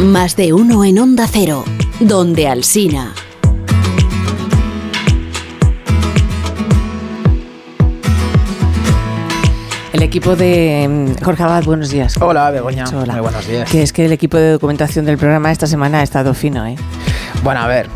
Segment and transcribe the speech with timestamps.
[0.00, 1.62] Más de uno en Onda Cero,
[2.00, 3.12] donde Alsina.
[9.92, 12.16] El equipo de mm, Jorge Abad, buenos días.
[12.18, 12.86] Hola, Begoña.
[12.94, 13.12] Hola.
[13.12, 13.70] Muy buenos días.
[13.70, 16.76] Que es que el equipo de documentación del programa esta semana ha estado fino, ¿eh?
[17.42, 17.90] Bueno, a ver.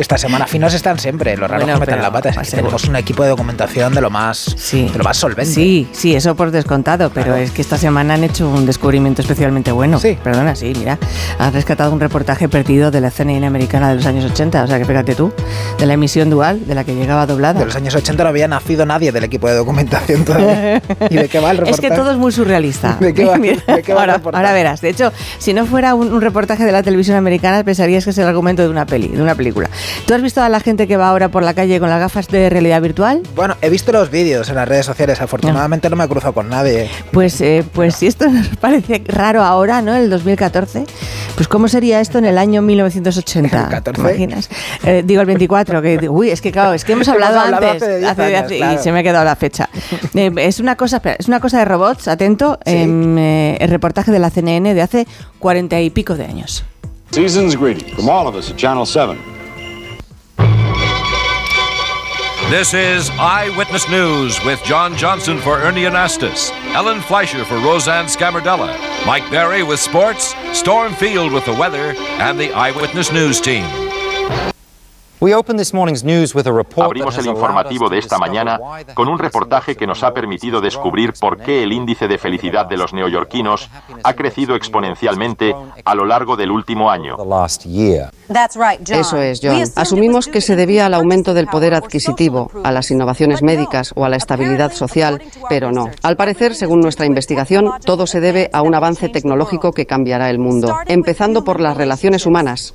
[0.00, 2.30] Esta semana finos están siempre, lo raro Bueno, que meten la pata.
[2.30, 4.88] Es que tenemos un equipo de documentación de lo más, Sí.
[4.90, 5.52] de lo más solvente.
[5.52, 7.42] Sí, sí, eso por descontado, pero Claro.
[7.42, 10.00] es que esta semana han hecho un descubrimiento especialmente bueno.
[10.00, 10.16] Sí.
[10.24, 10.98] Perdona, sí, mira.
[11.38, 14.78] Han rescatado un reportaje perdido de la CNN americana de los años 80, o sea
[14.78, 15.34] que fíjate tú,
[15.78, 17.60] de la emisión dual, de la que llegaba doblada.
[17.60, 20.80] De los años 80 no había nacido nadie del equipo de documentación todavía.
[21.10, 21.86] ¿Y de qué va el reportaje?
[21.86, 22.96] Es que todo es muy surrealista.
[23.00, 24.42] ¿De qué va- Mira, de qué va el ahora, reportaje?
[24.46, 24.80] ahora verás.
[24.80, 28.18] De hecho, si no fuera un, un reportaje de la televisión americana, pensarías que es
[28.18, 29.68] el argumento de una peli, de una película.
[30.06, 32.28] ¿Tú has visto a la gente que va ahora por la calle con las gafas
[32.28, 33.22] de realidad virtual?
[33.34, 35.20] Bueno, he visto los vídeos en las redes sociales.
[35.20, 36.90] Afortunadamente no me he cruzado con nadie.
[37.12, 39.94] Pues, eh, pues si esto nos parece raro ahora, ¿no?
[39.94, 40.84] El 2014,
[41.34, 43.62] pues ¿cómo sería esto en el año 1980?
[43.64, 43.92] ¿El 14?
[44.02, 44.48] ¿Te imaginas?
[44.84, 47.82] Eh, digo el 24, que uy, es que claro, es que hemos Hemos hablado antes,
[47.82, 48.80] hace 10 hace- años, hace- claro.
[48.80, 49.68] y se me ha quedado la fecha.
[50.14, 52.72] Eh, es una cosa, espera, es una cosa de robots, atento, Sí.
[52.76, 55.06] em, eh, el reportaje de la CNN de hace
[55.38, 56.64] cuarenta y pico de años.
[57.12, 59.16] Season's greeting from all of us at Channel 7.
[62.50, 68.76] This is Eyewitness News with John Johnson for Ernie Anastas, Ellen Fleischer for Roseanne Scamardella,
[69.06, 73.89] Mike Berry with sports, Storm Field with the weather, and the Eyewitness News team.
[76.82, 78.58] Abrimos el informativo de esta mañana
[78.94, 82.08] con un reportaje que nos ha the permitido descubrir has por grown qué el índice
[82.08, 83.68] de felicidad de los neoyorquinos
[84.02, 85.54] ha crecido exponencialmente
[85.84, 87.16] a lo largo del último año.
[87.18, 88.10] the last year.
[88.88, 89.62] Eso es, John.
[89.76, 94.08] Asumimos que se debía al aumento del poder adquisitivo, a las innovaciones médicas o a
[94.08, 95.90] la estabilidad social, pero no.
[96.02, 100.38] Al parecer, según nuestra investigación, todo se debe a un avance tecnológico que cambiará el
[100.38, 102.72] mundo, empezando por las relaciones humanas.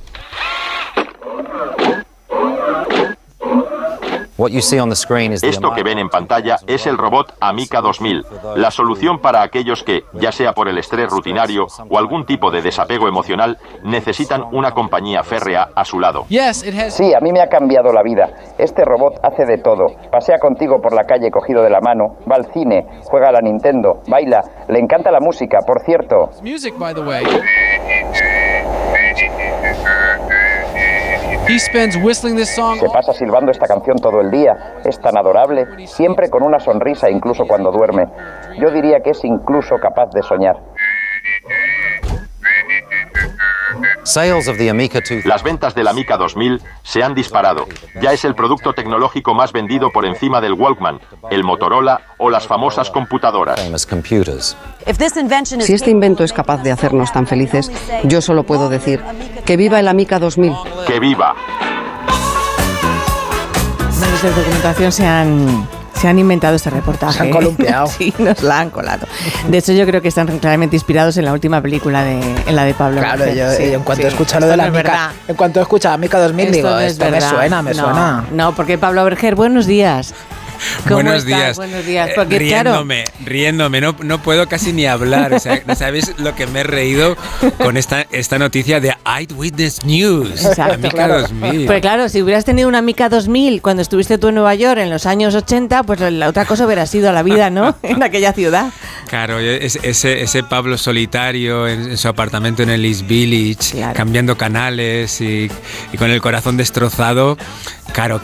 [5.43, 8.25] Esto que ven en pantalla es el robot Amica 2000,
[8.57, 12.61] la solución para aquellos que, ya sea por el estrés rutinario o algún tipo de
[12.61, 16.25] desapego emocional, necesitan una compañía férrea a su lado.
[16.89, 18.27] Sí, a mí me ha cambiado la vida.
[18.57, 19.85] Este robot hace de todo.
[20.11, 23.39] Pasea contigo por la calle cogido de la mano, va al cine, juega a la
[23.39, 26.29] Nintendo, baila, le encanta la música, por cierto.
[32.79, 34.77] Se pasa silbando esta canción todo el día.
[34.83, 38.07] Es tan adorable, siempre con una sonrisa incluso cuando duerme.
[38.59, 40.55] Yo diría que es incluso capaz de soñar.
[45.25, 47.65] Las ventas del Amica 2000 se han disparado.
[47.99, 50.99] Ya es el producto tecnológico más vendido por encima del Walkman,
[51.31, 53.59] el Motorola o las famosas computadoras.
[53.59, 54.55] famous computers.
[55.65, 57.71] Si este invento es capaz de hacernos tan felices,
[58.03, 59.01] yo solo puedo decir
[59.45, 60.53] que viva el Amica 2000.
[60.85, 61.33] ¡Que viva!
[63.99, 65.67] Medios de documentación se han,
[65.99, 67.17] se han inventado este reportaje.
[67.17, 67.87] Se han columpiado.
[67.97, 69.07] sí, nos la han colado.
[69.47, 72.63] De hecho, yo creo que están claramente inspirados en la última película, de, en la
[72.65, 72.99] de Pablo.
[73.01, 73.35] Claro, Merced.
[73.37, 74.07] yo, Sí, en cuanto sí.
[74.09, 75.09] escucho lo Esto de la no verdad.
[75.27, 78.25] en cuanto escucho Amica 2000 digo, no es esto me suena, me No, suena.
[78.31, 80.13] No, porque Pablo Berger, buenos días.
[80.83, 81.25] ¿Cómo Buenos estás?
[81.27, 81.57] días.
[81.57, 82.09] Buenos días.
[82.15, 85.33] Porque, claro, riéndome, riéndome, no, no puedo casi ni hablar.
[85.33, 87.15] O sea, no sabéis lo que me he reído
[87.57, 90.45] con esta, esta noticia de Eyewitness News.
[90.45, 91.21] Exacto, Amica claro.
[91.21, 91.65] 2000.
[91.65, 94.89] Pues claro, si hubieras tenido una Mica 2000 cuando estuviste tú en Nueva York en
[94.89, 97.75] los años 80, pues la otra cosa hubiera sido la vida, ¿no?
[97.83, 98.71] en aquella ciudad.
[99.07, 103.93] Claro, es- ese, ese Pablo solitario en, en su apartamento en el East Village, Claro.
[103.95, 105.49] cambiando canales y,
[105.93, 107.37] y con el corazón destrozado.
[107.93, 108.21] Claro,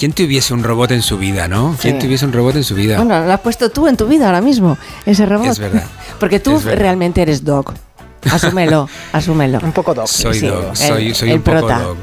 [0.00, 1.76] ¿quién tuviese un robot en su vida, no?
[1.80, 2.06] ¿Quién Sí.
[2.06, 2.96] tuviese un robot en su vida?
[2.96, 5.46] Bueno, lo has puesto tú en tu vida ahora mismo, ese robot.
[5.48, 5.84] Es verdad.
[6.18, 6.80] Porque tú verdad.
[6.80, 7.74] realmente eres dog.
[8.30, 9.58] Asúmelo, asúmelo.
[9.62, 10.06] Un poco doc.
[10.06, 11.78] Soy Sí, dog, soy, soy el un poco prota.
[11.80, 11.96] dog.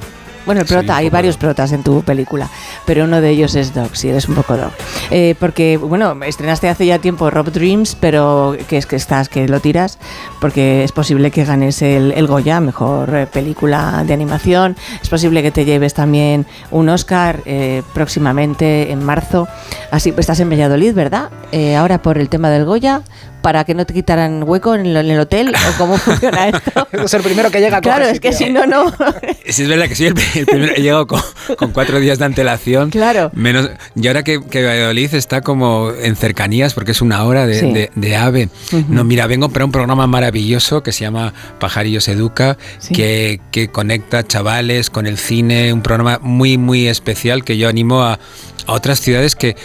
[0.46, 1.40] Bueno, el prota, hay poco varios dog.
[1.42, 2.48] protas en tu película,
[2.88, 4.72] pero uno de ellos es Dog, sí, eres un poco Dog.
[5.12, 9.46] Eh, porque, bueno, estrenaste hace ya tiempo Rob Dreams, pero que es que estás, que
[9.48, 10.00] lo tiras,
[10.40, 15.44] porque es posible que ganes el, el Goya, mejor eh, película de animación, es posible
[15.44, 19.50] que te lleves también un Oscar eh, próximamente en marzo.
[19.92, 21.30] Así, pues estás en Valladolid, ¿verdad?
[21.52, 23.02] Eh, ahora por el tema del Goya,
[23.48, 26.86] para que no te quitaran hueco en el, en el hotel, o cómo funciona esto.
[26.92, 27.80] Es el primero que llega.
[27.80, 28.92] Claro, es que si no, no.
[29.48, 30.74] Sí, es verdad que soy el, el primero.
[30.76, 31.22] He llegado con,
[31.58, 32.90] con cuatro días de antelación.
[32.90, 33.32] Claro.
[33.34, 37.58] Menos, y ahora que, que Valladolid está como en cercanías, porque es una hora de,
[37.62, 37.72] Sí.
[37.72, 38.50] de- de AVE.
[38.90, 42.94] No, mira, vengo para un programa maravilloso que se llama Pajarillos Educa, Sí.
[42.94, 45.72] que, que conecta chavales con el cine.
[45.72, 48.20] Un programa muy, muy especial que yo animo a,
[48.66, 49.56] a otras ciudades que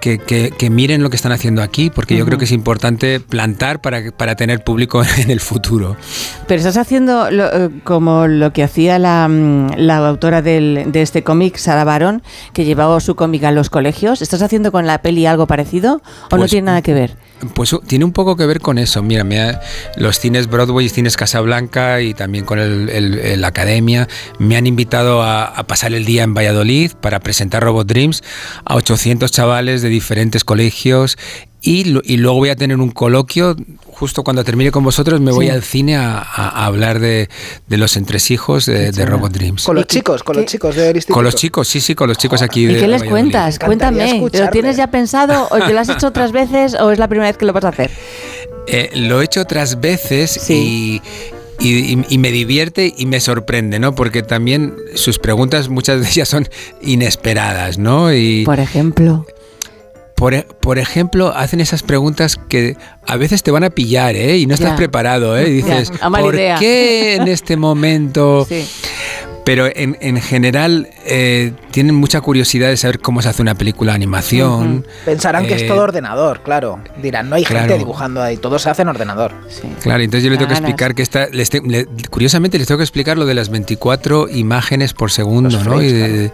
[0.00, 3.80] que, que, miren lo que están haciendo aquí, porque yo creo que es importante plantar
[3.80, 5.96] para, para tener público en el futuro.
[6.46, 11.22] Pero estás haciendo eh, como lo que hacía la, mm, la autora del, de este
[11.22, 12.22] cómic, Sara Barón,
[12.52, 14.22] que llevaba su cómic a los colegios.
[14.22, 17.16] ¿Estás haciendo con la peli algo parecido o no pues tiene nada que ver?
[17.54, 19.02] Pues tiene un poco que ver con eso.
[19.02, 19.60] Mira,
[19.96, 24.08] los cines Broadway, cines Casablanca y también con el, la academia
[24.38, 28.22] me han invitado a, a, pasar el día en Valladolid para presentar Robot Dreams
[28.64, 31.16] a 800 chavales de diferentes colegios
[31.60, 31.84] y,
[32.16, 33.56] luego voy a tener un coloquio,
[33.86, 36.20] justo cuando termine con vosotros, me voy al cine a,
[36.64, 37.28] hablar de,
[37.68, 39.64] los entresijos de, Robot Dreams.
[39.64, 41.14] Con los chicos, con los chicos de instituto.
[41.14, 42.68] Con los chicos, sí, sí, con los chicos aquí.
[42.68, 43.58] ¿Y qué les cuentas?
[43.58, 47.28] Cuéntame, ¿lo tienes ya pensado o lo has hecho otras veces o es la primera
[47.28, 47.90] vez que lo vas a hacer?
[48.68, 51.00] Eh, lo he hecho otras veces y,
[51.58, 53.94] y, me divierte y me sorprende, ¿no?
[53.94, 56.48] Porque también sus preguntas, muchas de ellas son
[56.82, 58.12] inesperadas, ¿no?
[58.12, 59.26] Y, Por ejemplo.
[60.32, 62.76] E, por, ejemplo, hacen esas preguntas que
[63.06, 64.38] a veces te van a pillar, ¿eh?
[64.38, 65.48] Y no estás preparado, ¿eh?
[65.48, 68.46] Y dices, ¿por qué en este momento?
[69.48, 73.96] Pero en, general eh, tienen mucha curiosidad de saber cómo se hace una película de
[73.96, 74.86] animación.
[75.06, 76.80] Pensarán que es todo eh, ordenador, claro.
[77.00, 79.32] Dirán, no hay gente dibujando ahí, todo se hace en ordenador.
[79.80, 81.28] Claro, entonces yo le tengo que explicar que está.
[82.10, 85.80] curiosamente les tengo que explicar lo de las 24 imágenes por segundo, ¿no?
[85.80, 86.30] y, de,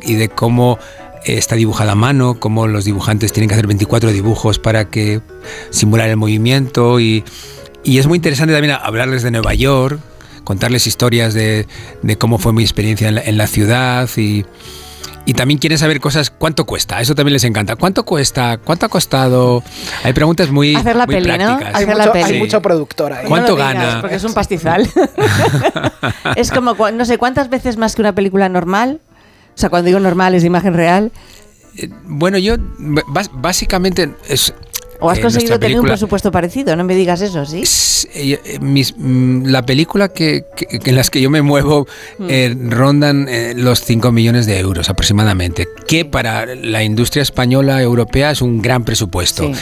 [0.00, 0.78] y de cómo
[1.24, 5.20] está dibujada a mano, cómo los dibujantes tienen que hacer 24 dibujos para que
[5.70, 7.24] simular el movimiento y,
[7.84, 9.98] es muy interesante también hablarles de Nueva York,
[10.44, 11.66] contarles historias de,
[12.18, 14.44] cómo fue mi experiencia en la, ciudad y,
[15.36, 17.00] también quieren saber cosas, ¿cuánto cuesta?
[17.00, 17.76] Eso también les encanta.
[17.76, 18.58] ¿Cuánto cuesta?
[18.58, 19.62] ¿Cuánto ha costado?
[20.02, 21.72] Hay preguntas muy, Hacer la peli, prácticas.
[21.72, 23.28] Hay, mucho, hay mucho productor ahí.
[23.28, 23.98] ¿Cuánto gana?
[24.00, 24.90] Porque es un pastizal.
[26.34, 29.00] es como, no sé, ¿cuántas veces más que una película normal?
[29.60, 31.12] O sea, cuando digo normal es de imagen real.
[31.76, 32.54] Eh, bueno, yo
[33.34, 34.54] básicamente es,
[35.00, 36.74] ¿O has eh, conseguido tener un presupuesto parecido?
[36.76, 37.62] No me digas eso, ¿sí?
[38.14, 41.86] Eh, mm, la película que, en las que yo me muevo
[42.16, 42.70] mm.
[42.70, 48.62] rondan los 5 millones de euros aproximadamente, que para la industria española europea es un
[48.62, 49.52] gran presupuesto.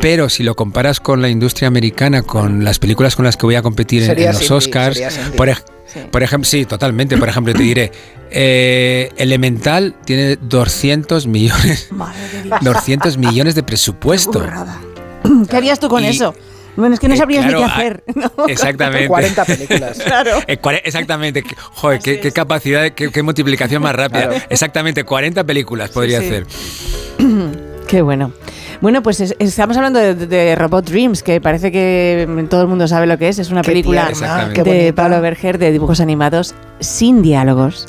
[0.00, 3.54] Pero si lo comparas con la industria americana, con las películas con las que voy
[3.54, 5.00] a competir en, los Oscars,
[5.36, 5.74] por ejemplo,
[6.10, 7.16] por ejemplo, sí, totalmente.
[7.16, 7.92] Por ejemplo, te diré,
[8.30, 11.88] eh, Elemental tiene 200 millones,
[12.60, 14.46] 200 millones de presupuesto.
[15.48, 16.34] ¿Qué harías tú con eso?
[16.76, 18.04] Bueno, es que no eh, sabrías ni qué hacer.
[18.48, 19.08] Exactamente.
[19.08, 19.98] 40 películas.
[20.04, 20.38] claro.
[20.46, 21.44] Eh, exactamente.
[21.74, 24.30] Joder, qué, capacidad, qué, multiplicación más rápida.
[24.48, 26.46] Exactamente, 40 películas podría hacer.
[27.88, 28.32] Qué bueno.
[28.80, 33.18] Bueno, pues estamos hablando de, Robot Dreams, que parece que todo el mundo sabe lo
[33.18, 33.38] que es.
[33.38, 34.10] Es una película
[34.64, 37.88] de Pablo Berger de dibujos animados sin diálogos.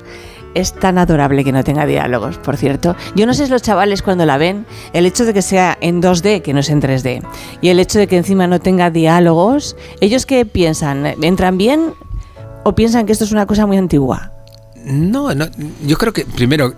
[0.54, 2.98] Es tan adorable que no tenga diálogos, por cierto.
[3.16, 6.02] Yo no sé si los chavales cuando la ven, el hecho de que sea en
[6.02, 7.24] 2D, que no es en 3D,
[7.62, 11.06] y el hecho de que encima no tenga diálogos, ¿ellos qué piensan?
[11.24, 11.94] ¿Entran bien
[12.66, 14.34] o piensan que esto es una cosa muy antigua?
[14.84, 15.48] No, no,
[15.86, 16.74] yo creo que primero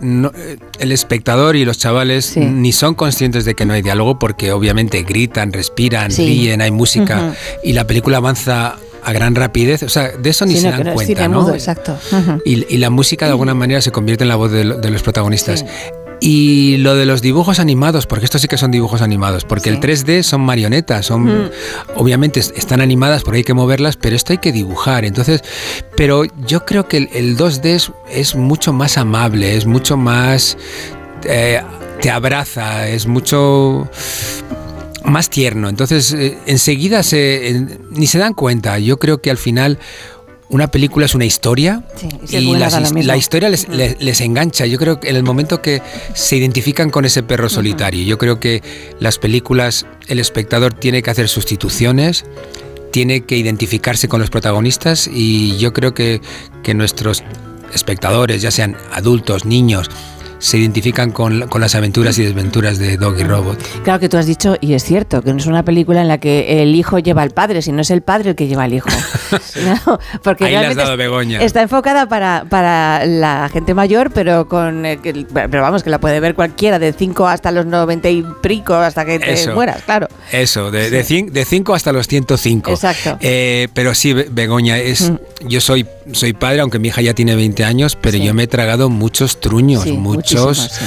[0.78, 5.02] el espectador y los chavales ni son conscientes de que no hay diálogo porque obviamente
[5.02, 10.30] gritan, respiran, ríen, hay música y la película avanza a gran rapidez, o sea, de
[10.30, 11.52] eso ni se dan cuenta, ¿no?
[11.52, 11.98] exacto.
[12.44, 15.64] y, la música de alguna manera se convierte en la voz de, los protagonistas.
[16.26, 19.78] Y lo de los dibujos animados, porque estos sí que son dibujos animados, porque el
[19.78, 21.50] 3D son marionetas, son
[21.96, 25.04] obviamente están animadas porque hay que moverlas, pero esto hay que dibujar.
[25.04, 25.44] Entonces,
[25.98, 30.56] pero yo creo que el, 2D es, mucho más amable, es mucho más
[31.24, 31.60] eh,
[32.00, 33.90] te abraza, es mucho
[35.04, 35.68] más tierno.
[35.68, 38.78] Entonces, eh, enseguida se, ni se dan cuenta.
[38.78, 39.78] Yo creo que al final
[40.48, 41.84] una película es una historia
[42.28, 42.54] y
[43.02, 44.66] la historia les, engancha.
[44.66, 45.82] Yo creo que en el momento que
[46.14, 48.62] se identifican con ese perro solitario, yo creo que
[49.00, 52.24] las películas, el espectador tiene que hacer sustituciones,
[52.92, 56.20] tiene que identificarse con los protagonistas y yo creo que,
[56.62, 57.24] que nuestros
[57.72, 59.90] espectadores, ya sean adultos, niños,
[60.44, 63.58] se identifican con, con, las aventuras y desventuras de Dog y Robot.
[63.82, 66.18] Claro que tú has dicho, y es cierto, que no es una película en la
[66.18, 68.90] que el hijo lleva al padre, sino es el padre el que lleva al hijo.
[70.22, 71.40] porque Ahí has dado Begoña.
[71.40, 74.98] Está enfocada para, para la gente mayor, pero con eh,
[75.32, 79.06] pero vamos, que la puede ver cualquiera, de 5 hasta los 90 y prico, hasta
[79.06, 80.08] que te mueras, claro.
[80.30, 82.70] Eso, de 5 de, cinco hasta los 105.
[82.70, 83.16] Exacto.
[83.22, 85.10] Eh, pero sí, Begoña, es,
[85.40, 88.46] yo soy, soy padre, aunque mi hija ya tiene 20 años, pero yo me he
[88.46, 90.33] tragado muchos truños, muchos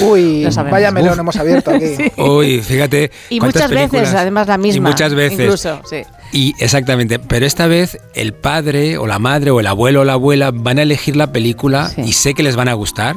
[0.02, 1.96] Uy, vaya melón hemos abierto aquí.
[2.22, 3.12] Uy, fíjate.
[3.30, 4.90] Y muchas veces, además la misma.
[4.90, 5.40] Y muchas veces.
[5.40, 6.04] Incluso, sí.
[6.32, 10.14] Y exactamente, pero esta vez el padre o la madre o el abuelo o la
[10.14, 13.16] abuela van a elegir la película y sé que les van a gustar.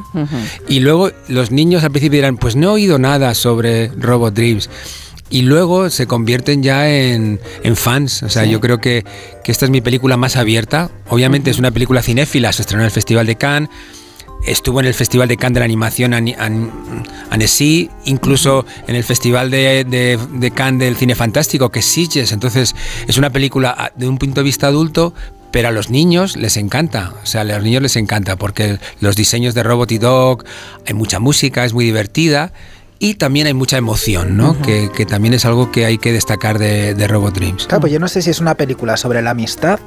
[0.69, 4.71] Y luego los niños al principio dirán, pues no he oído nada sobre Robot Dreams
[5.31, 7.39] y luego se convierten ya en,
[7.75, 8.25] fans.
[8.25, 9.05] O sea, yo creo que,
[9.45, 10.91] esta es mi película más abierta.
[11.09, 13.71] Obviamente es una película cinéfila, se estrenó en el Festival de Cannes.
[14.47, 16.15] Estuvo en el Festival de Cannes de la Animación
[17.31, 22.33] Annecy, incluso en el Festival de, de, Cannes del Cine Fantástico, que es Sitges.
[22.33, 22.75] Entonces,
[23.07, 25.13] es una película ah, de un punto de vista adulto,
[25.51, 29.17] pero a los niños les encanta, o sea, a los niños les encanta porque los
[29.17, 30.45] diseños de Robot y Dog,
[30.87, 32.53] hay mucha música, es muy divertida
[32.99, 34.61] y también hay mucha emoción, ¿no?
[34.63, 37.67] que, también es algo que hay que destacar de, de Robot Dreams.
[37.67, 39.81] Claro, pues yo no sé si es una película sobre la amistad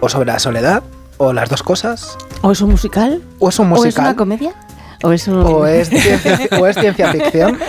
[0.00, 0.82] o sobre la soledad
[1.20, 2.16] o las dos cosas.
[2.40, 3.22] ¿O es un musical?
[3.38, 3.84] ¿O es un musical?
[3.84, 4.54] ¿O es una comedia?
[5.02, 7.58] ¿O es, ciencia, ficción?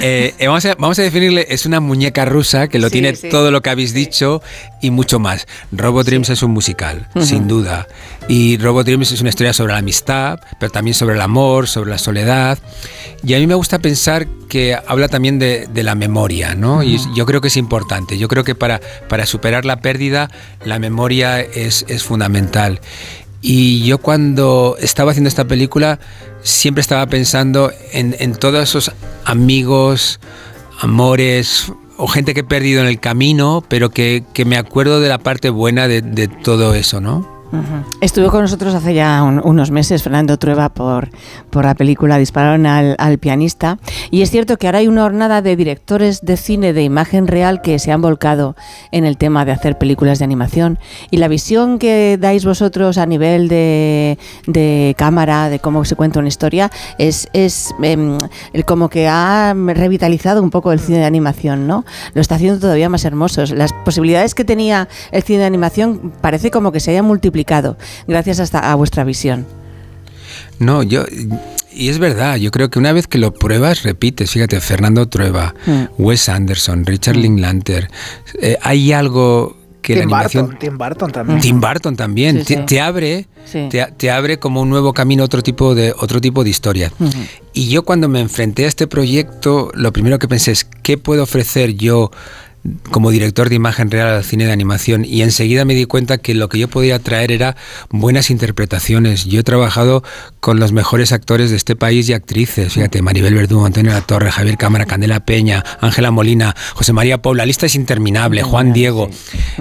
[0.00, 3.50] Eh, eh, vamos, a, vamos, a, definirle, es una muñeca rusa que lo tiene todo
[3.50, 4.42] lo que habéis dicho
[4.80, 5.46] y mucho más.
[5.70, 7.86] Robot Dreams es un musical, sin duda.
[8.26, 11.90] Y Robot Dreams es una historia sobre la amistad, pero también sobre el amor, sobre
[11.90, 12.58] la soledad.
[13.24, 16.82] Y a mí me gusta pensar que habla también de, la memoria, ¿no?
[16.82, 18.18] Y yo creo que es importante.
[18.18, 20.30] Yo creo que para, para superar la pérdida,
[20.64, 22.80] la memoria es, es fundamental.
[23.42, 25.98] Y yo cuando estaba haciendo esta película
[26.42, 28.92] siempre estaba pensando en, todos esos
[29.24, 30.20] amigos,
[30.80, 35.18] amores o gente que he perdido en el camino, pero que, me acuerdo de la
[35.18, 37.31] parte buena de, de todo eso, ¿no?
[38.00, 41.10] Estuvo con nosotros hace ya unos meses Fernando Trueba por,
[41.50, 43.78] por la película Dispararon al, pianista
[44.10, 47.60] y es cierto que ahora hay una jornada de directores de cine de imagen real
[47.60, 48.56] que se han volcado
[48.90, 50.78] en el tema de hacer películas de animación
[51.10, 56.20] y la visión que dais vosotros a nivel de, de cámara, de cómo se cuenta
[56.20, 58.16] una historia, es, es em,
[58.64, 61.84] como que ha revitalizado un poco el cine de animación, ¿no?
[62.14, 63.44] Lo está haciendo todavía más hermoso.
[63.54, 67.41] Las posibilidades que tenía el cine de animación parece como que se haya multiplicado
[68.06, 69.46] gracias hasta a vuestra visión.
[70.58, 71.04] No, yo
[71.74, 74.30] y es verdad, yo creo que una vez que lo pruebas, repites.
[74.30, 75.84] Fíjate, Fernando Trueba, mm.
[75.98, 77.20] Wes Anderson, Richard mm.
[77.20, 77.90] Linklater,
[78.40, 80.58] eh, hay algo que Tim la animación.
[80.58, 81.40] Tim Burton también.
[81.40, 82.44] Tim Burton también.
[82.44, 83.26] Te, abre,
[83.70, 86.92] te, abre como un nuevo camino, otro tipo de, otro tipo de historia.
[87.52, 91.24] Y yo cuando me enfrenté a este proyecto, lo primero que pensé es, ¿qué puedo
[91.24, 92.10] ofrecer yo?
[92.90, 96.34] Como director de imagen real al cine de animación y enseguida me di cuenta que
[96.34, 97.56] lo que yo podía traer era
[97.90, 99.24] buenas interpretaciones.
[99.24, 100.04] Yo he trabajado
[100.40, 104.30] con los mejores actores de este país y actrices, fíjate, Maribel Verdú, Antonio La Torre,
[104.30, 109.10] Javier Cámara, Candela Peña, Ángela Molina, José María Paula, la lista es interminable, Juan Diego.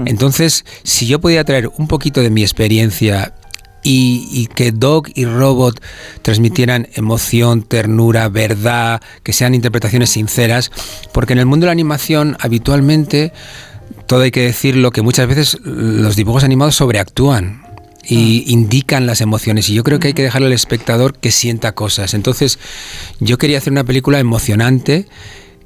[0.05, 3.33] Entonces, si yo podía traer un poquito de mi experiencia
[3.83, 5.81] y, que Dog y Robot
[6.21, 10.71] transmitieran emoción, ternura, verdad, que sean interpretaciones sinceras,
[11.11, 13.33] porque en el mundo de la animación habitualmente,
[14.07, 17.63] todo hay que decirlo, que muchas veces los dibujos animados sobreactúan
[18.03, 18.51] y ah.
[18.51, 22.13] indican las emociones y yo creo que hay que dejarle al espectador que sienta cosas.
[22.13, 22.59] Entonces
[23.19, 25.07] yo quería hacer una película emocionante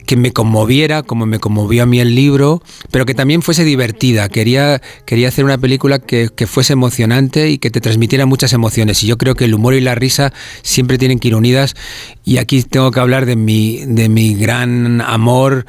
[0.05, 4.29] que me conmoviera, como me conmovió a mí el libro, pero que también fuese divertida.
[4.29, 9.03] Quería, quería hacer una película que, que, fuese emocionante y que te transmitiera muchas emociones.
[9.03, 11.75] Y yo creo que el humor y la risa siempre tienen que ir unidas.
[12.23, 15.65] Y aquí tengo que hablar de mi, de mi gran amor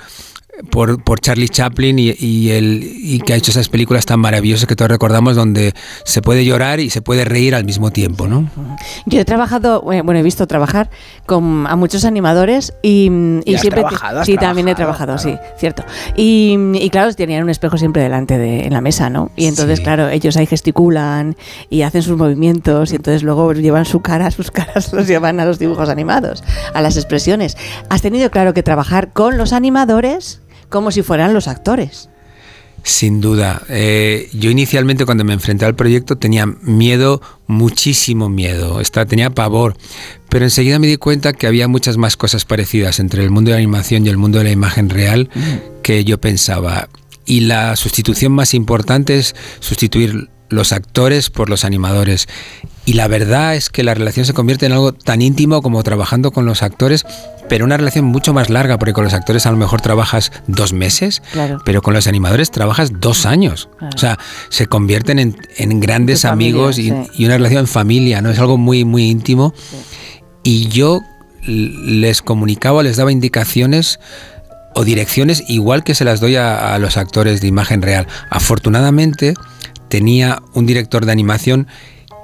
[0.70, 4.76] por, por Charlie Chaplin y, el, y que ha hecho esas películas tan maravillosas que
[4.76, 5.74] todos recordamos donde
[6.04, 8.50] se puede llorar y se puede reír al mismo tiempo, ¿no?
[9.06, 10.90] Yo he trabajado, eh, bueno, he visto trabajar
[11.26, 13.10] con a muchos animadores y,
[13.58, 13.84] siempre...
[14.24, 15.84] sí, también he trabajado, sí, cierto.
[16.16, 19.30] Y, claro, tenían un espejo siempre delante de en la mesa, ¿no?
[19.36, 21.36] Y entonces, claro, ellos ahí gesticulan
[21.70, 25.44] y hacen sus movimientos y entonces luego llevan su cara, sus caras los llevan a
[25.44, 26.42] los dibujos animados,
[26.74, 27.56] a las expresiones.
[27.88, 30.40] ¿Has tenido, claro, que trabajar con los animadores?
[30.68, 32.10] como si fueran los actores.
[32.86, 33.62] Sin duda.
[33.68, 39.76] Eh, yo inicialmente cuando me enfrenté al proyecto tenía miedo, muchísimo miedo, estaba, tenía pavor,
[40.28, 43.56] pero enseguida me di cuenta que había muchas más cosas parecidas entre el mundo de
[43.56, 45.82] la animación y el mundo de la imagen real mm.
[45.82, 46.88] que yo pensaba.
[47.24, 52.28] Y la sustitución más importante es sustituir los actores por los animadores.
[52.86, 56.30] Y la verdad es que la relación se convierte en algo tan íntimo como trabajando
[56.30, 57.04] con los actores,
[57.48, 60.72] pero una relación mucho más larga, porque con los actores a lo mejor trabajas dos
[60.72, 61.20] meses,
[61.64, 63.68] pero con los animadores trabajas dos años.
[63.92, 68.30] O sea, se convierten en, grandes amigos y, una relación en familia, ¿no?
[68.30, 69.52] Es algo muy, muy íntimo.
[70.44, 71.00] Y yo
[71.42, 73.98] les comunicaba, les daba indicaciones
[74.76, 78.06] o direcciones igual que se las doy a los actores de imagen real.
[78.30, 79.34] Afortunadamente,
[79.88, 81.66] tenía un director de animación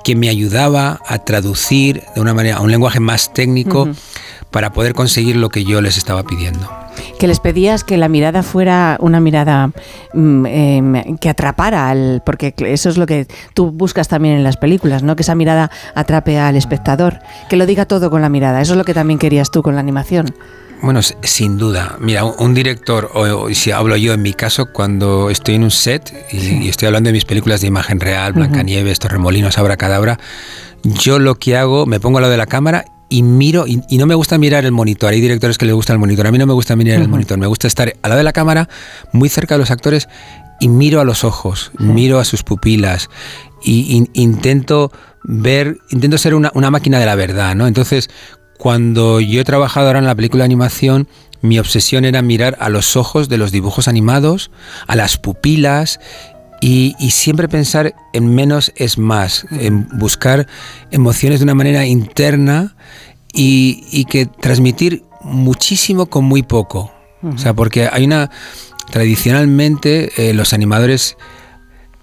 [0.04, 3.88] que me ayudaba a traducir de una manera a un lenguaje más técnico
[4.50, 6.68] para poder conseguir lo que yo les estaba pidiendo.
[7.18, 9.70] que les pedías que la mirada fuera una mirada
[10.12, 14.58] mm, em, que atrapara al, porque eso es lo que tú buscas también en las
[14.58, 15.16] películas, ¿no?
[15.16, 18.60] Que esa mirada atrape al espectador, que lo diga todo con la mirada.
[18.60, 20.26] Eso es lo que también querías tú con la animación.
[20.82, 21.96] Bueno, sin duda.
[22.00, 26.12] Mira, un director, o, si hablo yo en mi caso, cuando estoy en un set
[26.32, 30.18] y, estoy hablando de mis películas de imagen real, Blancanieves, Torremolinos, Abracadabra,
[30.82, 34.06] yo lo que hago, me pongo al lado de la cámara y miro, y, no
[34.06, 35.12] me gusta mirar el monitor.
[35.12, 36.26] Hay directores que les gusta el monitor.
[36.26, 37.38] A mí no me gusta mirar el monitor.
[37.38, 38.68] Me gusta estar al lado de la cámara,
[39.12, 40.08] muy cerca de los actores,
[40.58, 43.08] y miro a los ojos, miro a sus pupilas,
[43.62, 44.90] y, intento
[45.22, 47.68] ver, intento ser una, una, máquina de la verdad, ¿no?
[47.68, 48.10] Entonces,
[48.62, 51.08] cuando yo he trabajado ahora en la película de animación,
[51.40, 54.52] mi obsesión era mirar a los ojos de los dibujos animados,
[54.86, 55.98] a las pupilas
[56.60, 60.46] y, siempre pensar en menos es más, en buscar
[60.92, 62.76] emociones de una manera interna
[63.32, 66.92] y, que transmitir muchísimo con muy poco.
[67.20, 68.30] O sea, porque hay una...
[68.92, 71.16] Tradicionalmente eh, los animadores,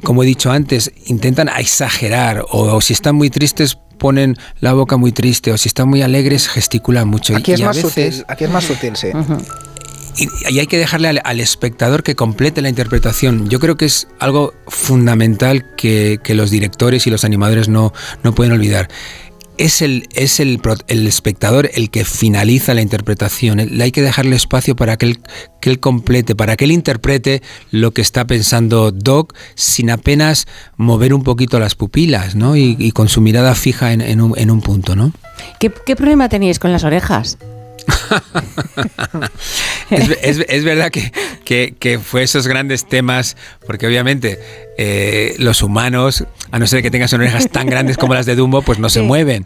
[0.04, 5.12] como he dicho antes, intentan exagerar o si están muy tristes ponen la boca muy
[5.12, 7.36] triste o si están muy alegres gesticulan mucho.
[7.36, 9.10] Aquí, es, más sutil, aquí es más sutil, sí.
[10.18, 13.48] y, hay que dejarle al, espectador que complete la interpretación.
[13.50, 18.34] Yo creo que es algo fundamental que, que los directores y los animadores no, no
[18.34, 18.89] pueden olvidar
[19.60, 23.60] es el, es el, el, espectador el que finaliza la interpretación.
[23.60, 25.20] Hay que dejarle espacio para que él,
[25.60, 30.48] que complete, para que él interprete lo que está pensando Doc sin apenas
[30.78, 32.56] mover un poquito las pupilas ¿no?
[32.56, 34.96] y, con su mirada fija en, un, en un, punto.
[34.96, 35.12] ¿no?
[35.60, 37.38] ¿Qué, ¿Qué problema teníais con las orejas?
[39.89, 44.39] Es, verdad que, fue esos grandes temas, porque obviamente
[44.77, 48.62] eh, los humanos, a no ser que tengan orejas tan grandes como las de Dumbo,
[48.62, 49.46] pues no se mueven.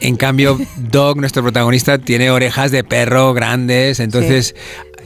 [0.00, 4.54] En cambio, Dog, nuestro protagonista, tiene orejas de perro grandes, entonces...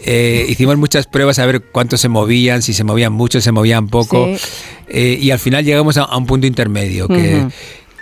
[0.06, 3.88] Eh, hicimos muchas pruebas a ver cuánto se movían, si se movían mucho, se movían
[3.88, 4.28] poco.
[4.86, 7.46] Eh, y al final llegamos a, un punto intermedio, que,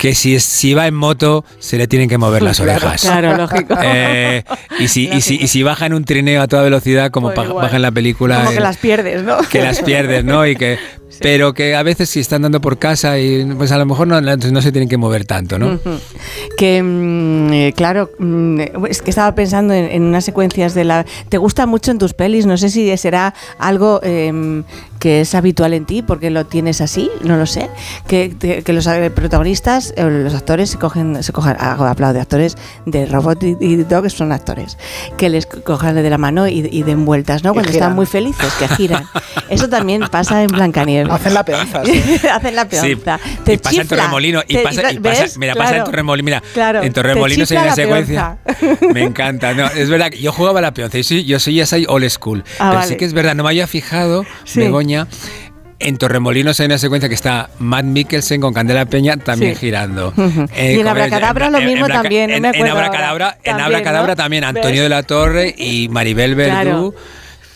[0.03, 3.03] que si, si va en moto se le tienen que mover las orejas.
[3.03, 3.77] Claro, lógico.
[3.85, 4.43] Eh,
[4.81, 7.49] y, si, y, si, y si baja en un trineo a toda velocidad, como pues
[7.49, 8.39] baja en la película.
[8.39, 9.39] Como que las pierdes, ¿no?
[9.49, 10.45] Que las pierdes, ¿no?
[10.45, 10.77] Y que
[11.21, 14.21] pero que a veces si están andando por casa y pues a lo mejor no,
[14.21, 15.79] no se tienen que mover tanto, ¿no?
[16.57, 21.07] Que mm, eh, claro, mm, es que estaba pensando en, unas secuencias de la...
[21.29, 22.47] ¿Te gusta mucho en tus pelis?
[22.47, 24.65] No sé si será algo em,
[25.03, 27.69] que es habitual en ti porque lo tienes así, no lo sé.
[28.07, 32.21] Que, que los eh, protagonistas, eh, los actores se cogen, se cogen, hago aplauso de
[32.21, 34.79] actores de Robot y, Dog son actores,
[35.17, 37.53] que les cojan de la mano y, y den vueltas, ¿no?
[37.53, 39.05] Cuando están muy felices, que giran.
[39.51, 41.13] Eso también pasa en Blancanieves.
[41.13, 41.81] Hacen la peonza.
[42.33, 43.19] Hacen la peonza.
[43.45, 44.43] Te y pasa en Torremolino.
[44.47, 46.25] Y pasa, y pasa, mira, pasa en Torremolino.
[46.25, 48.39] Mira, claro, en Torremolino hay una secuencia.
[48.95, 49.53] Me encanta.
[49.53, 50.99] No, es verdad que yo jugaba la peonza.
[50.99, 52.45] Yo soy, yo soy ya soy old school.
[52.61, 54.92] Ah, pero sí que es verdad, no me había fijado, Begoña,
[55.79, 60.13] en Torremolinos hay una secuencia que está Matt Mikkelsen con Candela Peña también girando.
[60.55, 64.89] Eh, y en Abracadabra lo mismo también, en, en Abracadabra, en Abracadabra también Antonio de
[64.89, 66.95] la Torre y Maribel Verdú.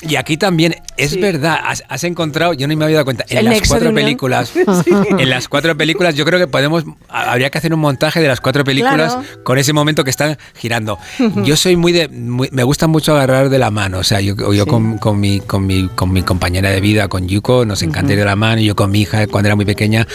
[0.09, 3.69] Y aquí también, es verdad, has, encontrado, yo no me había dado cuenta, en las
[3.69, 4.53] cuatro películas,
[5.19, 8.40] en las cuatro películas yo creo que podemos, habría que hacer un montaje de las
[8.40, 10.99] cuatro películas con ese momento que están girando.
[11.45, 14.66] Yo soy muy de, me gusta mucho agarrar de la mano, o sea, yo, yo
[14.66, 18.19] con, con, mi, con, mi, con mi compañera de vida, con Yuko, nos encanta ir
[18.19, 20.07] de la mano, yo con mi hija cuando era muy pequeña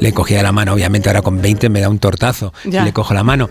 [0.00, 2.92] le cogía de la mano, obviamente ahora con 20 me da un tortazo y le
[2.92, 3.48] cojo la mano.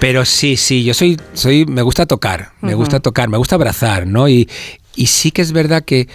[0.00, 4.06] Pero sí, sí, yo soy, soy me gusta tocar, me gusta tocar, me gusta abrazar,
[4.06, 4.28] ¿no?
[4.28, 4.48] Y,
[4.96, 6.08] y sí que es verdad que,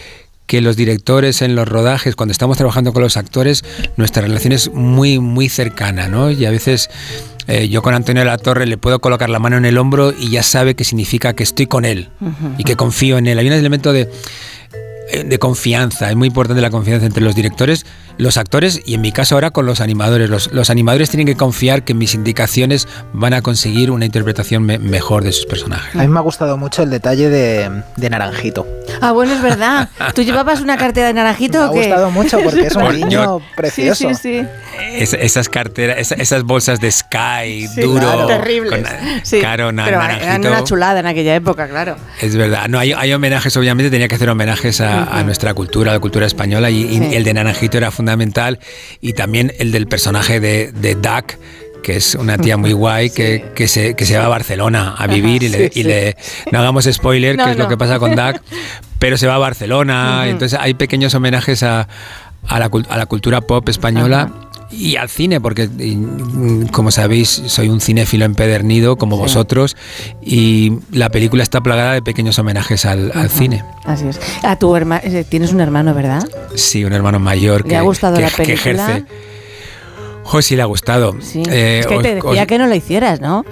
[0.48, 3.64] que los directores en los rodajes, cuando estamos trabajando con los actores,
[3.98, 6.32] nuestra relación es muy, muy cercana, ¿no?
[6.32, 6.90] Y a veces
[7.48, 10.14] eh, yo con Antonio de la Torre le puedo colocar la mano en el hombro
[10.18, 12.10] y ya sabe que significa que estoy con él
[12.58, 13.38] y que confío en él.
[13.38, 14.10] Hay un elemento de,
[15.26, 17.86] de confianza, es muy importante la confianza entre los directores
[18.20, 20.30] los actores y en mi caso ahora con los animadores.
[20.30, 25.32] Los, animadores tienen que confiar que mis indicaciones van a conseguir una interpretación mejor de
[25.32, 25.96] sus personajes.
[25.96, 28.68] A mí me ha gustado mucho el detalle de, Naranjito.
[29.02, 29.90] Ah, bueno, es verdad.
[30.14, 31.60] ¿Tú llevabas una cartera de Naranjito?
[31.60, 34.10] Me ha gustado mucho porque es un niño precioso.
[34.10, 35.16] Sí, sí, sí.
[35.16, 38.28] esas carteras, esas, bolsas de Sky, duro.
[38.28, 38.86] Terribles.
[39.42, 41.96] caro, Pero eran una chulada en aquella época, claro.
[42.20, 42.68] Es verdad.
[42.68, 46.26] No, hay, hay homenajes, obviamente tenía que hacer homenajes a, nuestra cultura, a la cultura
[46.26, 48.60] española, y, y el de Naranjito era fundamental fundamental
[49.02, 51.38] y también el del personaje de, de Duck
[51.84, 55.08] que es una tía muy guay que, que, se, que se va a Barcelona a
[55.08, 56.18] vivir y, le, y le,
[56.52, 58.42] no hagamos spoiler, que es lo que pasa con Duck,
[59.00, 61.88] pero se va a Barcelona, entonces hay pequeños homenajes a,
[62.48, 64.30] a, la, a la cultura pop española
[64.72, 69.76] y al cine, porque mm, como sabéis, soy un cinéfilo empedernido como vosotros
[70.22, 73.64] y la película está plagada de pequeños homenajes al, cine.
[73.86, 74.20] Así es.
[74.44, 76.24] A tu hermano, eh, tienes un hermano, ¿verdad?
[76.56, 78.46] Sí, un hermano mayor que, ha gustado la película?
[78.46, 79.06] que ejerce.
[80.24, 81.16] Joder, sí le ha gustado.
[81.50, 83.46] Eh, es que te decía que no lo hicieras, ¿no?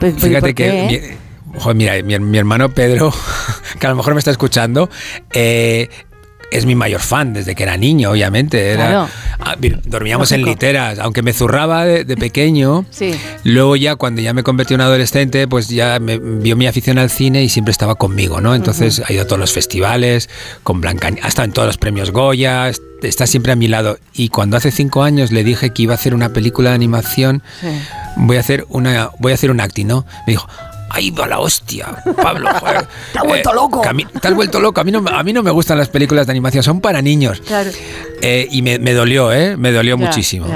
[0.00, 1.16] Fíjate que
[1.66, 3.12] mi, mira, mi, hermano Pedro,
[3.78, 4.88] que a lo mejor me está escuchando,
[5.32, 5.88] eh,
[6.52, 8.70] es mi mayor fan desde que era niño, obviamente.
[8.70, 9.08] Era,
[9.40, 12.84] ah, dormíamos en literas, aunque me zurraba de, pequeño.
[12.90, 13.14] Sí.
[13.44, 17.10] Luego ya cuando ya me convertí en adolescente, pues ya me vio mi afición al
[17.10, 18.54] cine y siempre estaba conmigo, ¿no?
[18.54, 20.28] Entonces ha ido a todos los festivales,
[20.62, 22.70] con Blanca, ha estado en todos los premios Goya,
[23.02, 23.98] está siempre a mi lado.
[24.12, 27.42] Y cuando hace cinco años le dije que iba a hacer una película de animación,
[28.16, 30.06] voy a hacer una, voy a hacer un acting, ¿no?
[30.26, 30.48] Me dijo,
[30.92, 32.86] ahí va la hostia, Pablo, joder.
[33.12, 33.82] te has vuelto eh, loco.
[34.20, 34.80] te has vuelto loco.
[34.80, 37.40] A mí, no, a mí no me gustan las películas de animación, son para niños.
[37.40, 37.70] Claro.
[38.24, 39.56] Eh, y me, dolió, ¿eh?
[39.56, 40.46] Me dolió muchísimo.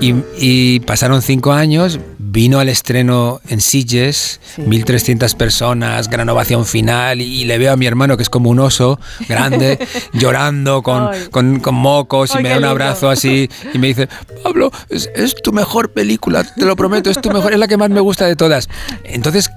[0.00, 7.44] Y, pasaron cinco años, vino al estreno en Sitges, 1.300 personas, gran ovación final, y,
[7.44, 9.78] le veo a mi hermano, que es como un oso, grande,
[10.12, 14.08] llorando con, con, mocos, y me da un abrazo así, y me dice,
[14.42, 17.78] Pablo, es, es tu mejor película, te lo prometo, es tu mejor, es la que
[17.78, 18.68] más me gusta de todas.
[19.04, 19.50] Entonces,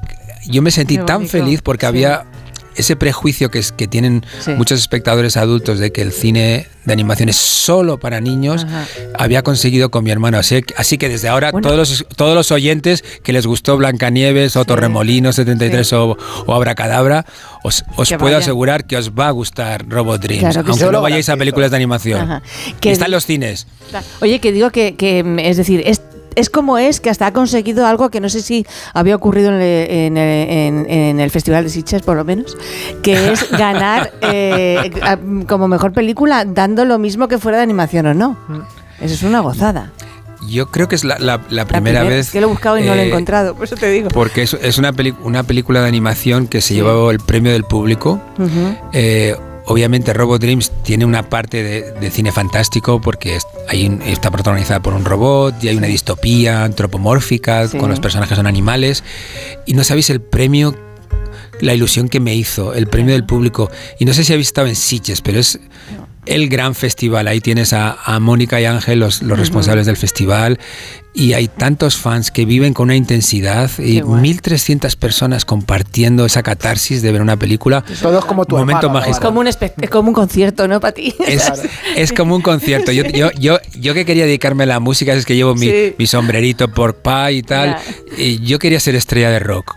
[0.49, 2.25] yo me sentí tan feliz porque había
[2.79, 4.25] ese prejuicio que, es, que tienen
[4.57, 8.65] muchos espectadores adultos de que el cine de animación es solo para niños,
[9.17, 10.39] había conseguido con mi hermano.
[10.39, 14.63] Así, así que desde ahora todos, los, todos los oyentes que les gustó Blancanieves o
[14.63, 17.25] Torremolinos 73 o, o, Abracadabra,
[17.63, 21.35] os, os puedo asegurar que os va a gustar Robot Dreams, aunque no vayáis a
[21.35, 22.41] películas de animación.
[22.79, 23.67] Que están los cines.
[24.21, 26.01] Oye, que digo que, que es decir, es
[26.39, 30.17] es como es que hasta ha conseguido algo que no sé si había ocurrido en
[30.17, 32.57] el, Festival de Sitges, por lo menos,
[33.03, 34.91] que es ganar eh,
[35.47, 38.37] como mejor película dando lo mismo que fuera de animación o no.
[38.99, 39.91] Eso es una gozada.
[40.47, 41.17] Yo creo que es la,
[41.67, 42.31] primera, vez.
[42.31, 44.09] que lo he buscado y no lo he eh, encontrado, por eso te digo.
[44.09, 48.21] Porque es, es una, una película de animación que se llevó el premio del público.
[49.69, 53.37] Obviamente Robot Dreams tiene una parte de, cine fantástico porque
[54.07, 59.03] está protagonizada por un robot y hay una distopía antropomórfica con los personajes son animales.
[59.67, 60.75] Y no sabéis el premio,
[61.61, 63.69] la ilusión que me hizo, el premio del público.
[63.99, 65.59] Y no sé si habéis estado en Sitges, pero es
[66.29, 67.27] el gran festival.
[67.27, 70.59] Ahí tienes a, Mónica y Ángel, los, responsables del festival,
[71.11, 77.01] y hay tantos fans que viven con una intensidad y 1.300 personas compartiendo esa catarsis
[77.01, 77.83] de ver una película.
[78.01, 79.11] Todos como tu momento mágico.
[79.11, 79.49] Es como un,
[79.89, 81.15] como un concierto, ¿no, para ti?
[81.95, 82.91] Es, como un concierto.
[82.91, 86.71] Yo, yo, yo, yo, que quería dedicarme a la música, es que llevo mi, sombrerito
[86.71, 87.77] por pa y tal,
[88.17, 89.75] y yo quería ser estrella de rock.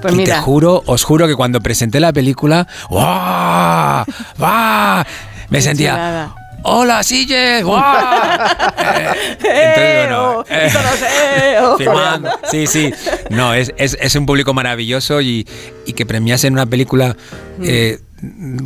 [0.00, 4.04] Pues y te juro, os juro que cuando presenté la película, ¡wow!
[4.38, 5.04] ¡wow!
[5.50, 7.62] Me sentía, ¡Hola, Sille!
[7.62, 7.76] ¡Wow!
[9.44, 10.70] entonces, bueno, eh,
[12.50, 12.92] Sí, sí.
[13.30, 15.46] No, es, es, es, un público maravilloso y,
[15.86, 17.16] y que premiase en una película
[17.58, 17.64] mm.
[17.64, 17.98] eh,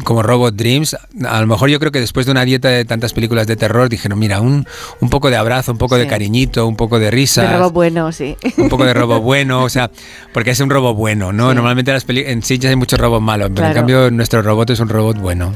[0.04, 3.12] como Robot Dreams, a lo mejor yo creo que después de una dieta de tantas
[3.12, 4.66] películas de terror dijeron, mira, un,
[5.00, 7.42] un poco de abrazo, un poco de cariñito, un poco de risa.
[7.42, 8.36] De robo bueno, sí.
[8.56, 9.90] Un poco de robo bueno, o sea,
[10.32, 11.52] porque es un robo bueno, ¿no?
[11.52, 14.80] Normalmente las en sí ya hay muchos robos malos, pero en cambio nuestro robot es
[14.80, 15.54] un robot bueno.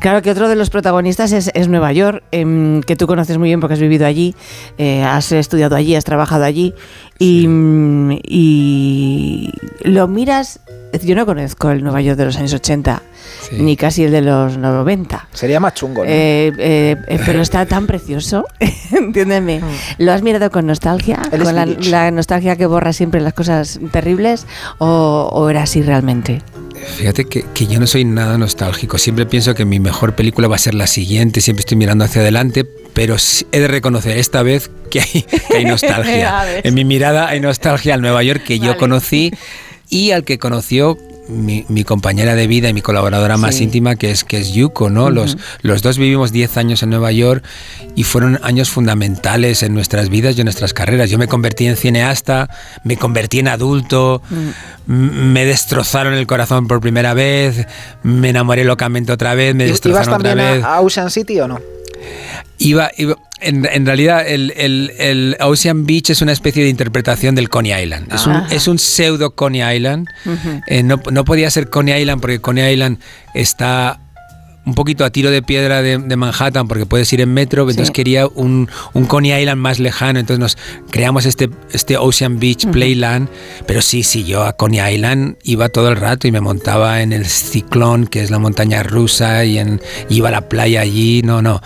[0.00, 3.48] Claro que otro de los protagonistas es, es Nueva York, em, que tú conoces muy
[3.48, 4.34] bien porque has vivido allí,
[4.78, 6.74] eh, has estudiado allí, has trabajado allí,
[7.18, 7.46] y,
[8.24, 9.50] y
[9.82, 10.60] lo miras,
[11.02, 13.02] yo no conozco el Nueva York de los años 80
[13.52, 15.28] ni casi el de los 90.
[15.32, 16.10] Sería más chungo, ¿no?
[16.10, 18.46] Eh, eh, eh, pero está tan precioso,
[18.92, 19.60] entiéndeme.
[19.60, 19.64] Mm.
[19.98, 21.20] ¿Lo has mirado con nostalgia?
[21.30, 24.46] ¿Con la, nostalgia que borra siempre las cosas terribles?
[24.78, 26.42] ¿O, era así realmente?
[26.98, 28.98] Fíjate que, yo no soy nada nostálgico.
[28.98, 31.40] Siempre pienso que mi mejor película va a ser la siguiente.
[31.40, 32.64] Siempre estoy mirando hacia adelante.
[32.64, 33.16] Pero
[33.52, 35.00] he de reconocer esta vez que
[35.54, 36.60] hay, nostalgia.
[36.64, 39.32] en mi mirada hay nostalgia al Nueva York que yo conocí
[39.88, 44.24] y al que conoció mi, compañera de vida y mi colaboradora más íntima, que es,
[44.24, 45.10] que es Yuko, ¿no?
[45.10, 47.44] los, los dos vivimos 10 años en Nueva York
[47.94, 51.10] y fueron años fundamentales en nuestras vidas y en nuestras carreras.
[51.10, 52.50] Yo me convertí en cineasta,
[52.84, 54.92] me convertí en adulto, mm.
[54.92, 57.66] me destrozaron el corazón por primera vez,
[58.02, 60.64] me enamoré locamente otra vez, me destrozaron otra vez.
[60.64, 61.60] a Ocean City o no?
[62.58, 62.90] Iba,
[63.40, 68.12] en, realidad, el, Ocean Beach es una especie de interpretación del Coney Island.
[68.12, 70.08] Es, un, es un, pseudo Coney Island.
[70.66, 72.98] Eh, no, podía ser Coney Island porque Coney Island
[73.34, 74.00] está
[74.66, 78.26] un poquito a tiro de piedra de, Manhattan porque puedes ir en metro, entonces quería
[78.26, 78.68] un,
[79.06, 80.58] Coney Island más lejano, entonces nos
[80.90, 83.28] creamos este, este Ocean Beach Playland,
[83.66, 87.12] pero sí, sí, yo a Coney Island iba todo el rato y me montaba en
[87.12, 91.42] el Ciclón, que es la montaña rusa, y, en, iba a la playa allí, no,
[91.42, 91.62] no.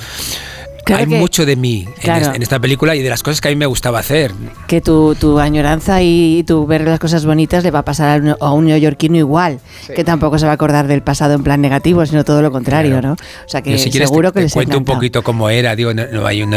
[0.87, 3.67] Hay mucho de mí en, esta película y de las cosas que a mí me
[3.67, 4.33] gustaba hacer.
[4.67, 8.53] Que tu, tu añoranza y tu ver las cosas bonitas le va a pasar a
[8.53, 9.61] un, neoyorquino igual,
[9.95, 13.01] que tampoco se va a acordar del pasado en plan negativo, sino todo lo contrario,
[13.03, 13.13] ¿no?
[13.13, 16.51] O sea que seguro que les cuento un poquito cómo era, digo, Nueva York,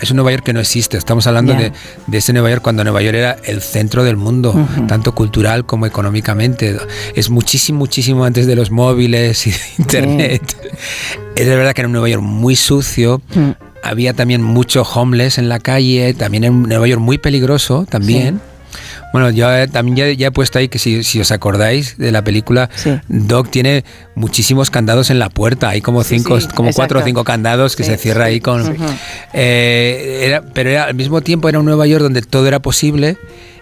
[0.00, 1.72] es un Nueva York que no existe, estamos hablando de,
[2.06, 4.54] de, ese Nueva York cuando Nueva York era el centro del mundo,
[4.88, 6.76] tanto cultural como económicamente.
[7.14, 10.56] Es muchísimo, muchísimo antes de los móviles y de internet.
[11.34, 13.22] Es de verdad que era un Nueva York muy sucio.
[13.34, 13.50] Mm.
[13.82, 18.40] Había también mucho homeless en la calle, también en Nueva York muy peligroso también.
[19.12, 22.70] Bueno, yo eh, también ya, he puesto ahí que si, os acordáis de la película,
[23.08, 25.68] Doc tiene muchísimos candados en la puerta.
[25.68, 28.74] Hay como cinco, como cuatro o cinco candados que se cierra ahí con.
[29.34, 33.18] Eh, pero al mismo tiempo era un Nueva York donde todo era posible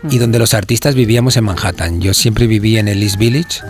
[0.09, 2.01] y donde los artistas vivíamos en Manhattan.
[2.01, 3.61] Yo siempre viví en el East Village,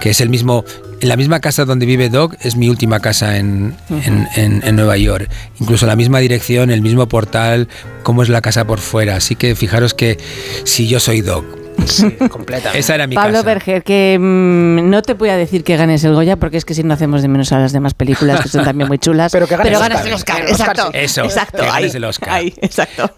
[0.00, 0.64] que es el mismo,
[1.00, 5.28] en la misma casa donde vive Doc, es mi última casa en, en, Nueva York.
[5.58, 7.68] Incluso la misma dirección, el mismo portal,
[8.02, 9.16] cómo es la casa por fuera.
[9.16, 10.18] Así que fijaros que
[10.64, 11.44] si yo soy Doc,
[11.86, 12.72] Sí, completa.
[12.72, 16.14] Esa era mi Pablo Berger, que mm, no te voy a decir que ganes el
[16.14, 18.64] Goya, porque es que si no hacemos de menos a las demás películas, que son
[18.64, 19.32] también muy chulas.
[19.32, 20.42] Pero que ganes, el Oscar.
[20.48, 20.90] Exacto.
[20.92, 21.64] Eso, exacto.
[21.64, 22.42] ganes el Oscar.
[22.42, 23.10] exacto.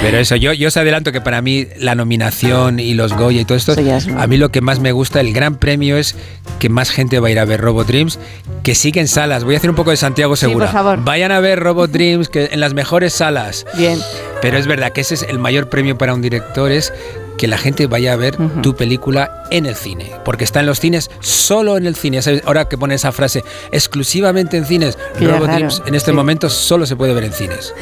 [0.00, 3.44] Pero eso, yo, yo os adelanto que para mí la nominación y los Goya y
[3.44, 3.74] todo esto,
[4.16, 6.16] a mí lo que más me gusta, el gran premio es
[6.58, 8.18] que más gente va a ir a ver Robot Dreams,
[8.62, 9.44] que sigue en salas.
[9.44, 10.66] Voy a hacer un poco de Santiago Segura.
[10.66, 11.04] por favor.
[11.04, 13.66] Vayan a ver Robot Dreams que en las mejores salas.
[13.76, 13.98] Bien.
[14.42, 16.92] Pero es verdad que ese es el mayor premio para un director, es
[17.36, 20.80] que la gente vaya a ver tu película en el cine, porque está en los
[20.80, 22.20] cines, solo en el cine.
[22.44, 26.96] Ahora que pone esa frase, exclusivamente en cines, Robot Dreams en este momento solo se
[26.96, 27.74] puede ver en cines.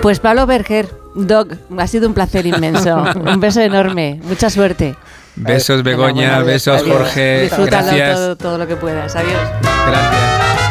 [0.00, 3.04] Pues Pablo Berger, Doc, ha sido un placer inmenso.
[3.26, 4.96] un beso enorme, mucha suerte.
[5.34, 7.42] Besos Begoña, besos Jorge.
[7.42, 9.16] Disfrútalo todo, todo lo que puedas.
[9.16, 9.40] Adiós.
[9.86, 10.61] Gracias.